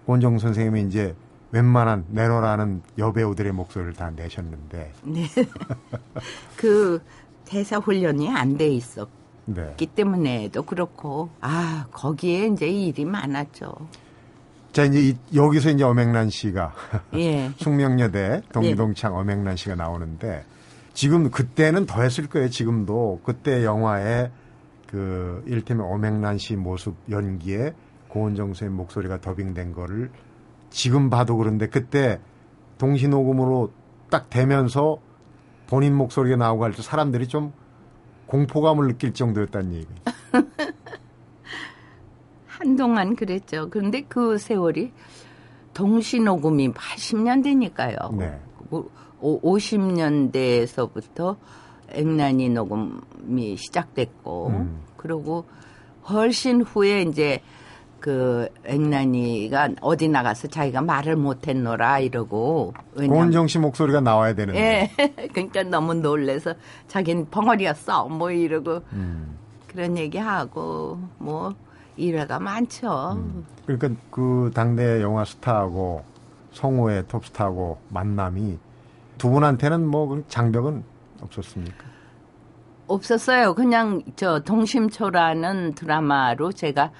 [0.06, 1.14] 원정 선생님이 이제
[1.52, 5.24] 웬만한 내노라는 여배우들의 목소리를 다 내셨는데 네.
[6.56, 7.00] 그
[7.44, 9.10] 대사 훈련이 안 돼 있었기
[9.46, 9.74] 네.
[9.94, 13.72] 때문에도 그렇고 아 거기에 이제 일이 많았죠.
[14.72, 16.72] 자 이제 이- 여기서 이제 엄앵란 씨가
[17.14, 17.50] 예.
[17.58, 20.44] 숙명여대 동기동창 엄앵란 씨가 나오는데
[20.94, 22.48] 지금 그때는 더 했을 거예요.
[22.48, 24.30] 지금도 그때 영화에
[24.86, 27.74] 그 일테면 엄앵란 씨 모습 연기에
[28.08, 30.10] 고은정 의 목소리가 더빙된 거를
[30.70, 32.20] 지금 봐도 그런데 그때
[32.78, 33.72] 동시 녹음으로
[34.10, 34.98] 딱 되면서
[35.66, 37.52] 본인 목소리가 나오고 할 때 사람들이 좀
[38.26, 39.88] 공포감을 느낄 정도였다는 얘기.
[42.46, 43.68] 한동안 그랬죠.
[43.70, 44.92] 그런데 그 세월이
[45.72, 48.16] 동시 녹음이 80년대니까요.
[48.16, 48.40] 네.
[49.24, 51.36] 50년대에서부터
[51.90, 54.80] 앵란이 녹음이 시작됐고, 음.
[54.96, 55.44] 그리고
[56.08, 57.40] 훨씬 후에 이제
[58.04, 62.74] 그 앵란이가 어디 나가서 자기가 말을 못했노라 이러고.
[62.94, 64.90] 고은정 씨 목소리가 나와야 되는데.
[64.96, 64.96] 예.
[65.32, 66.52] 그러니까 너무 놀래서
[66.86, 68.08] 자기는 벙어리였어.
[68.08, 69.38] 뭐 이러고 음.
[69.66, 71.54] 그런 얘기하고 뭐
[71.96, 73.24] 일화가 많죠.
[73.64, 76.04] 그러니까 그 당대 영화 스타하고
[76.52, 78.58] 성우의 톱스타하고 만남이
[79.24, 80.84] 두 분한테는 뭐 장벽은
[81.22, 81.86] 없었습니까?
[82.86, 83.54] 없었어요.
[83.54, 86.92] 그냥 저 동심초라는 드라마로 제가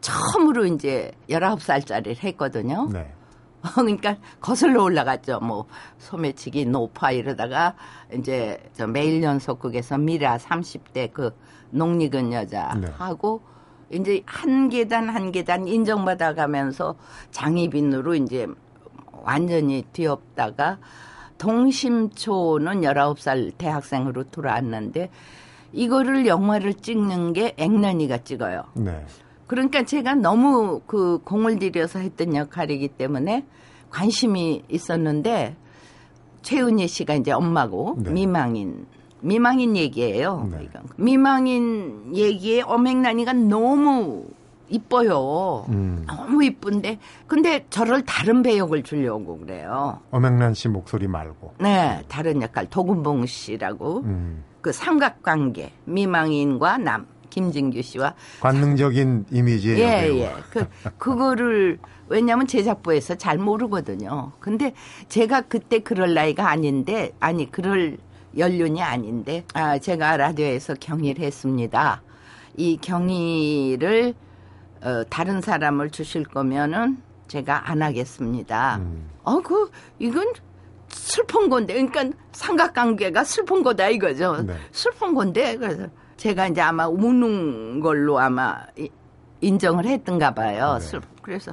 [0.00, 2.88] 처음으로 이제 19살짜리를 했거든요.
[2.90, 3.12] 네.
[3.74, 5.40] 그러니까 거슬러 올라갔죠.
[5.40, 5.66] 뭐
[5.98, 7.74] 소매치기 높아 이러다가
[8.10, 11.36] 이제 저 매일 연속극에서 미라 30대 그
[11.68, 12.86] 농익은 여자 네.
[12.96, 13.42] 하고
[13.90, 16.96] 이제 한 계단 한 계단 인정받아 가면서
[17.32, 18.46] 장희빈으로 이제
[19.12, 20.78] 완전히 뒤엎다가
[21.38, 25.10] 동심초는 19살 대학생으로 들어왔는데
[25.72, 28.64] 이거를 영화를 찍는 게 앵란이가 찍어요.
[28.74, 29.04] 네.
[29.46, 33.44] 그러니까 제가 너무 그 공을 들여서 했던 역할이기 때문에
[33.90, 35.56] 관심이 있었는데
[36.42, 38.10] 최은희 씨가 이제 엄마고 네.
[38.10, 38.86] 미망인
[39.20, 40.48] 미망인 얘기예요.
[40.50, 40.68] 네.
[40.96, 44.26] 미망인 얘기에 엄행란이가 너무
[44.68, 45.66] 이뻐요.
[45.68, 46.04] 음.
[46.06, 50.00] 너무 이쁜데 근데 저를 다른 배역을 주려고 그래요.
[50.10, 51.54] 엄앵란 씨 목소리 말고.
[51.60, 54.44] 네, 다른 역할 도금봉 씨라고 음.
[54.60, 60.16] 그 삼각관계 미망인과 남 김진규 씨와 관능적인 이미지의 예, 여배우.
[60.16, 60.32] 예.
[60.50, 64.32] 그, 그거를, 왜냐면 제작부에서 잘 모르거든요.
[64.40, 64.72] 근데
[65.08, 67.98] 제가 그때 그럴 나이가 아닌데, 아니, 그럴
[68.38, 72.02] 연륜이 아닌데, 아, 제가 라디오에서 경의를 했습니다.
[72.56, 74.14] 이 경의를,
[74.86, 78.76] 어, 다른 사람을 주실 거면은 제가 안 하겠습니다.
[78.76, 79.10] 음.
[79.24, 79.68] 어, 그,
[79.98, 80.28] 이건
[80.88, 84.42] 슬픈 건데, 그러니까 삼각관계가 슬픈 거다 이거죠.
[84.42, 84.54] 네.
[84.70, 88.88] 슬픈 건데, 그래서 제가 이제 아마 우는 걸로 아마 이-
[89.40, 90.76] 인정을 했던가 봐요.
[90.78, 90.86] 네.
[90.86, 91.52] 슬- 그래서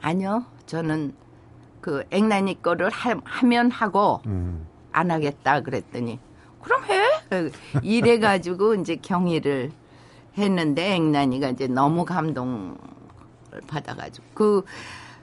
[0.00, 1.14] 아니요, 저는
[1.80, 4.64] 그 앵란이 거를 하, 하면 하고 음.
[4.92, 6.20] 안 하겠다 그랬더니
[6.62, 7.02] 그럼 해
[7.82, 9.72] 이래가지고 이제 경의를
[10.36, 12.76] 했는데 앵란이가 이제 너무 감동을
[13.66, 14.64] 받아가지고 그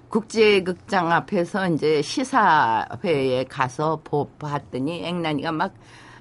[0.10, 5.74] 국제극장 앞에서 이제 시사회에 가서 보, 봤더니 앵란이가 막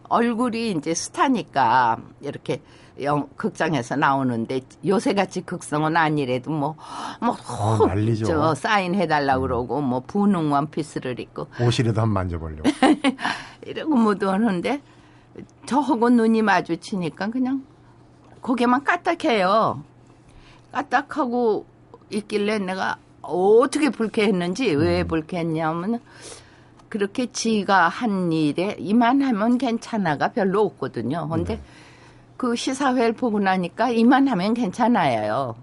[0.08, 2.60] 얼굴이 이제 스타니까 이렇게
[3.00, 6.74] 영, 극장에서 나오는데 요새같이 극성은 아니래도 뭐,
[7.20, 8.24] 뭐, 어, 난리죠.
[8.26, 12.68] 저 사인해달라고 그러고 뭐 분홍 원피스를 입고 옷이라도 한번 만져보려고.
[13.64, 14.80] 이러고 못 오는데
[15.66, 17.64] 저하고 눈이 마주치니까 그냥
[18.40, 19.82] 고개만 까딱해요.
[20.72, 21.66] 까딱하고
[22.10, 26.00] 있길래 내가 어떻게 불쾌했는지 왜 불쾌했냐면
[26.88, 31.28] 그렇게 지가 한 일에 이만하면 괜찮아가 별로 없거든요.
[31.28, 31.60] 근데
[32.36, 35.54] 그 시사회를 보고 나니까 이만하면 괜찮아요.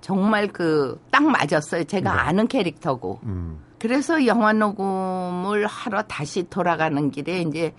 [0.00, 1.82] 정말 그 딱 맞았어요.
[1.84, 2.20] 제가 네.
[2.20, 3.18] 아는 캐릭터고.
[3.24, 3.58] 음.
[3.80, 7.74] 그래서 영화 녹음을 하러 다시 돌아가는 길에 이제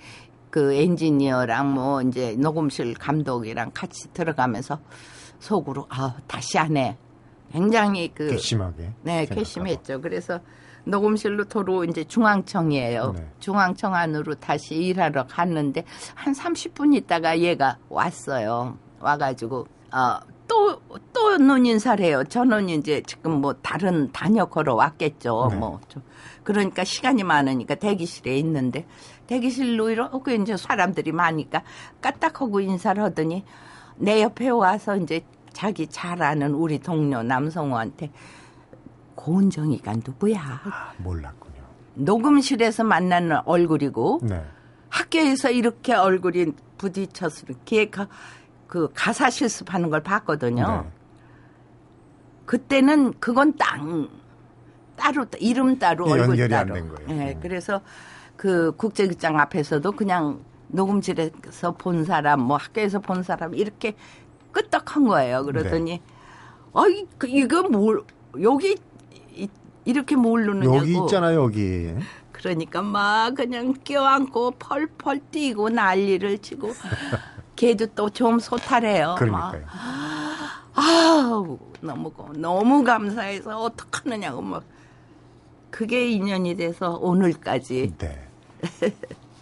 [0.49, 4.79] 그 엔지니어랑 뭐 이제 녹음실 감독이랑 같이 들어가면서
[5.39, 6.97] 속으로 아 다시 하네.
[7.51, 8.91] 굉장히 그 괘씸하게.
[9.03, 9.35] 네, 생각하고.
[9.35, 10.01] 괘씸했죠.
[10.01, 10.39] 그래서
[10.85, 13.13] 녹음실로 도로 이제 중앙청이에요.
[13.15, 13.27] 네.
[13.39, 15.83] 중앙청 안으로 다시 일하러 갔는데
[16.15, 18.77] 한 30분 있다가 얘가 왔어요.
[18.99, 20.81] 와가지고 어 또
[21.13, 22.23] 또 눈인사를 해요.
[22.23, 25.49] 저는 이제 지금 뭐 다른 단역하러 왔겠죠.
[25.51, 25.57] 네.
[25.57, 26.01] 뭐 좀.
[26.43, 28.87] 그러니까 시간이 많으니까 대기실에 있는데
[29.29, 31.61] 대기실로 이렇게 이제 사람들이 많으니까
[32.01, 33.45] 까딱하고 인사를 하더니
[33.97, 35.21] 내 옆에 와서 이제
[35.53, 38.11] 자기 잘 아는 우리 동료 남성우한테
[39.13, 40.39] 고은정이가 누구야?
[40.39, 41.61] 아, 몰랐군요.
[41.93, 44.43] 녹음실에서 만나는 얼굴이고 네.
[44.89, 48.07] 학교에서 이렇게 얼굴이 부딪혀서 이렇게 가,
[48.65, 50.85] 그 가사 실습하는 걸 봤거든요.
[50.85, 50.91] 네.
[52.45, 53.79] 그때는 그건 딱,
[54.95, 56.73] 따로 이름 따로 예, 얼굴 연결이 안 따로.
[56.73, 57.21] 된 거예요.
[57.21, 57.39] 예, 음.
[57.41, 57.81] 그래서
[58.39, 63.95] 그 국제극장 앞에서도 그냥 녹음실에서 본 사람, 뭐 학교에서 본 사람 이렇게
[64.53, 65.43] 끄떡한 거예요.
[65.43, 66.01] 그러더니
[66.73, 68.01] 아이 그 이거 뭘
[68.41, 68.77] 여기
[69.35, 69.49] 이-
[69.83, 70.77] 이렇게 모르느냐고.
[70.77, 71.93] 여기 있잖아요, 여기.
[72.31, 76.69] 그러니까 막 그냥 껴안고 펄펄 뛰고 난리를 치고
[77.57, 79.07] 걔도 또 좀 소탈해요.
[79.07, 79.15] 막.
[79.19, 79.65] 그러니까요.
[80.75, 84.63] 아우 너무 고- 너무 감사해서 어떡하느냐고 막
[85.71, 88.28] 그게 인연이 돼서 오늘까지 네.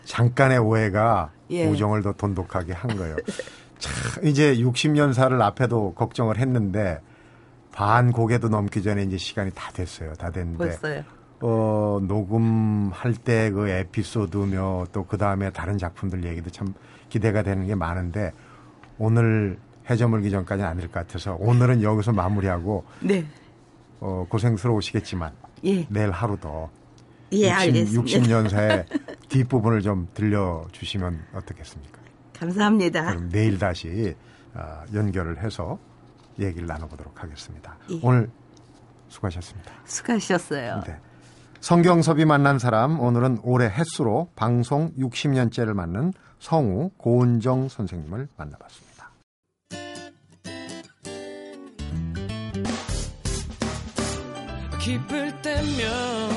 [0.06, 1.68] 잠깐의 오해가 예.
[1.68, 3.16] 우정을 더 돈독하게 한 거예요.
[3.80, 7.00] 참, 이제 60년사를 앞에도 걱정을 했는데,
[7.72, 10.14] 반 고개도 넘기 전에 이제 시간이 다 됐어요.
[10.16, 10.58] 다 됐는데.
[10.58, 11.04] 벌써요.
[11.40, 16.74] 어, 녹음할 때 그 에피소드며 또 그 다음에 다른 작품들 얘기도 참
[17.10, 18.32] 기대가 되는 게 많은데,
[18.98, 23.26] 오늘 해저물기 전까지는 아닐 것 같아서, 오늘은 여기서 마무리하고, 네.
[24.00, 25.32] 어, 고생스러우시겠지만,
[25.66, 25.86] 예.
[25.90, 26.70] 내일 하루 더
[27.34, 28.04] 예, 60, 알겠습니다.
[28.04, 28.86] 60년사의
[29.30, 32.00] 뒷부분을 좀 들려주시면 어떻겠습니까?
[32.34, 33.06] 감사합니다.
[33.08, 34.16] 그럼 내일 다시
[34.54, 35.78] 아, 연결을 해서
[36.40, 37.78] 얘기를 나눠보도록 하겠습니다.
[37.90, 38.00] 예.
[38.02, 38.30] 오늘
[39.10, 39.72] 수고하셨습니다.
[39.86, 40.82] 수고하셨어요.
[40.86, 40.98] 네.
[41.60, 49.12] 성경섭이 만난 사람 오늘은 올해 횟수로 방송 60년째를 맞는 성우 고은정 선생님을 만나봤습니다.
[54.80, 56.37] 기쁠 때면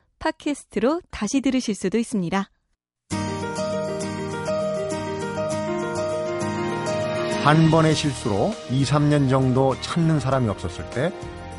[0.21, 2.49] 팟캐스트로 다시 들으실 수도 있습니다.
[7.43, 11.11] 한 번의 실수로 2, 3년 정도 찾는 사람이 없었을 때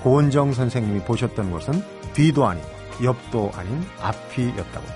[0.04, 1.82] 고은정 선생님이 보셨던 것은
[2.14, 2.68] 뒤도 아니고
[3.02, 4.86] 옆도 아닌 앞이었다고.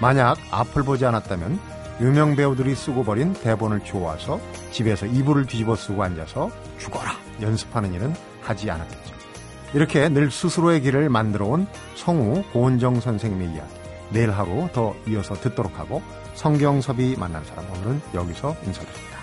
[0.00, 1.60] 만약 앞을 보지 않았다면
[2.00, 4.40] 유명 배우들이 쓰고 버린 대본을 주워와서
[4.72, 7.12] 집에서 이불을 뒤집어 쓰고 앉아서 죽어라
[7.42, 9.13] 연습하는 일은 하지 않았겠죠.
[9.74, 13.72] 이렇게 늘 스스로의 길을 만들어 온 성우 고은정 선생님의 이야기
[14.10, 16.00] 내일 하루 더 이어서 듣도록 하고
[16.34, 19.13] 성경섭이 만난 사람 오늘은 여기서 인사드립니다.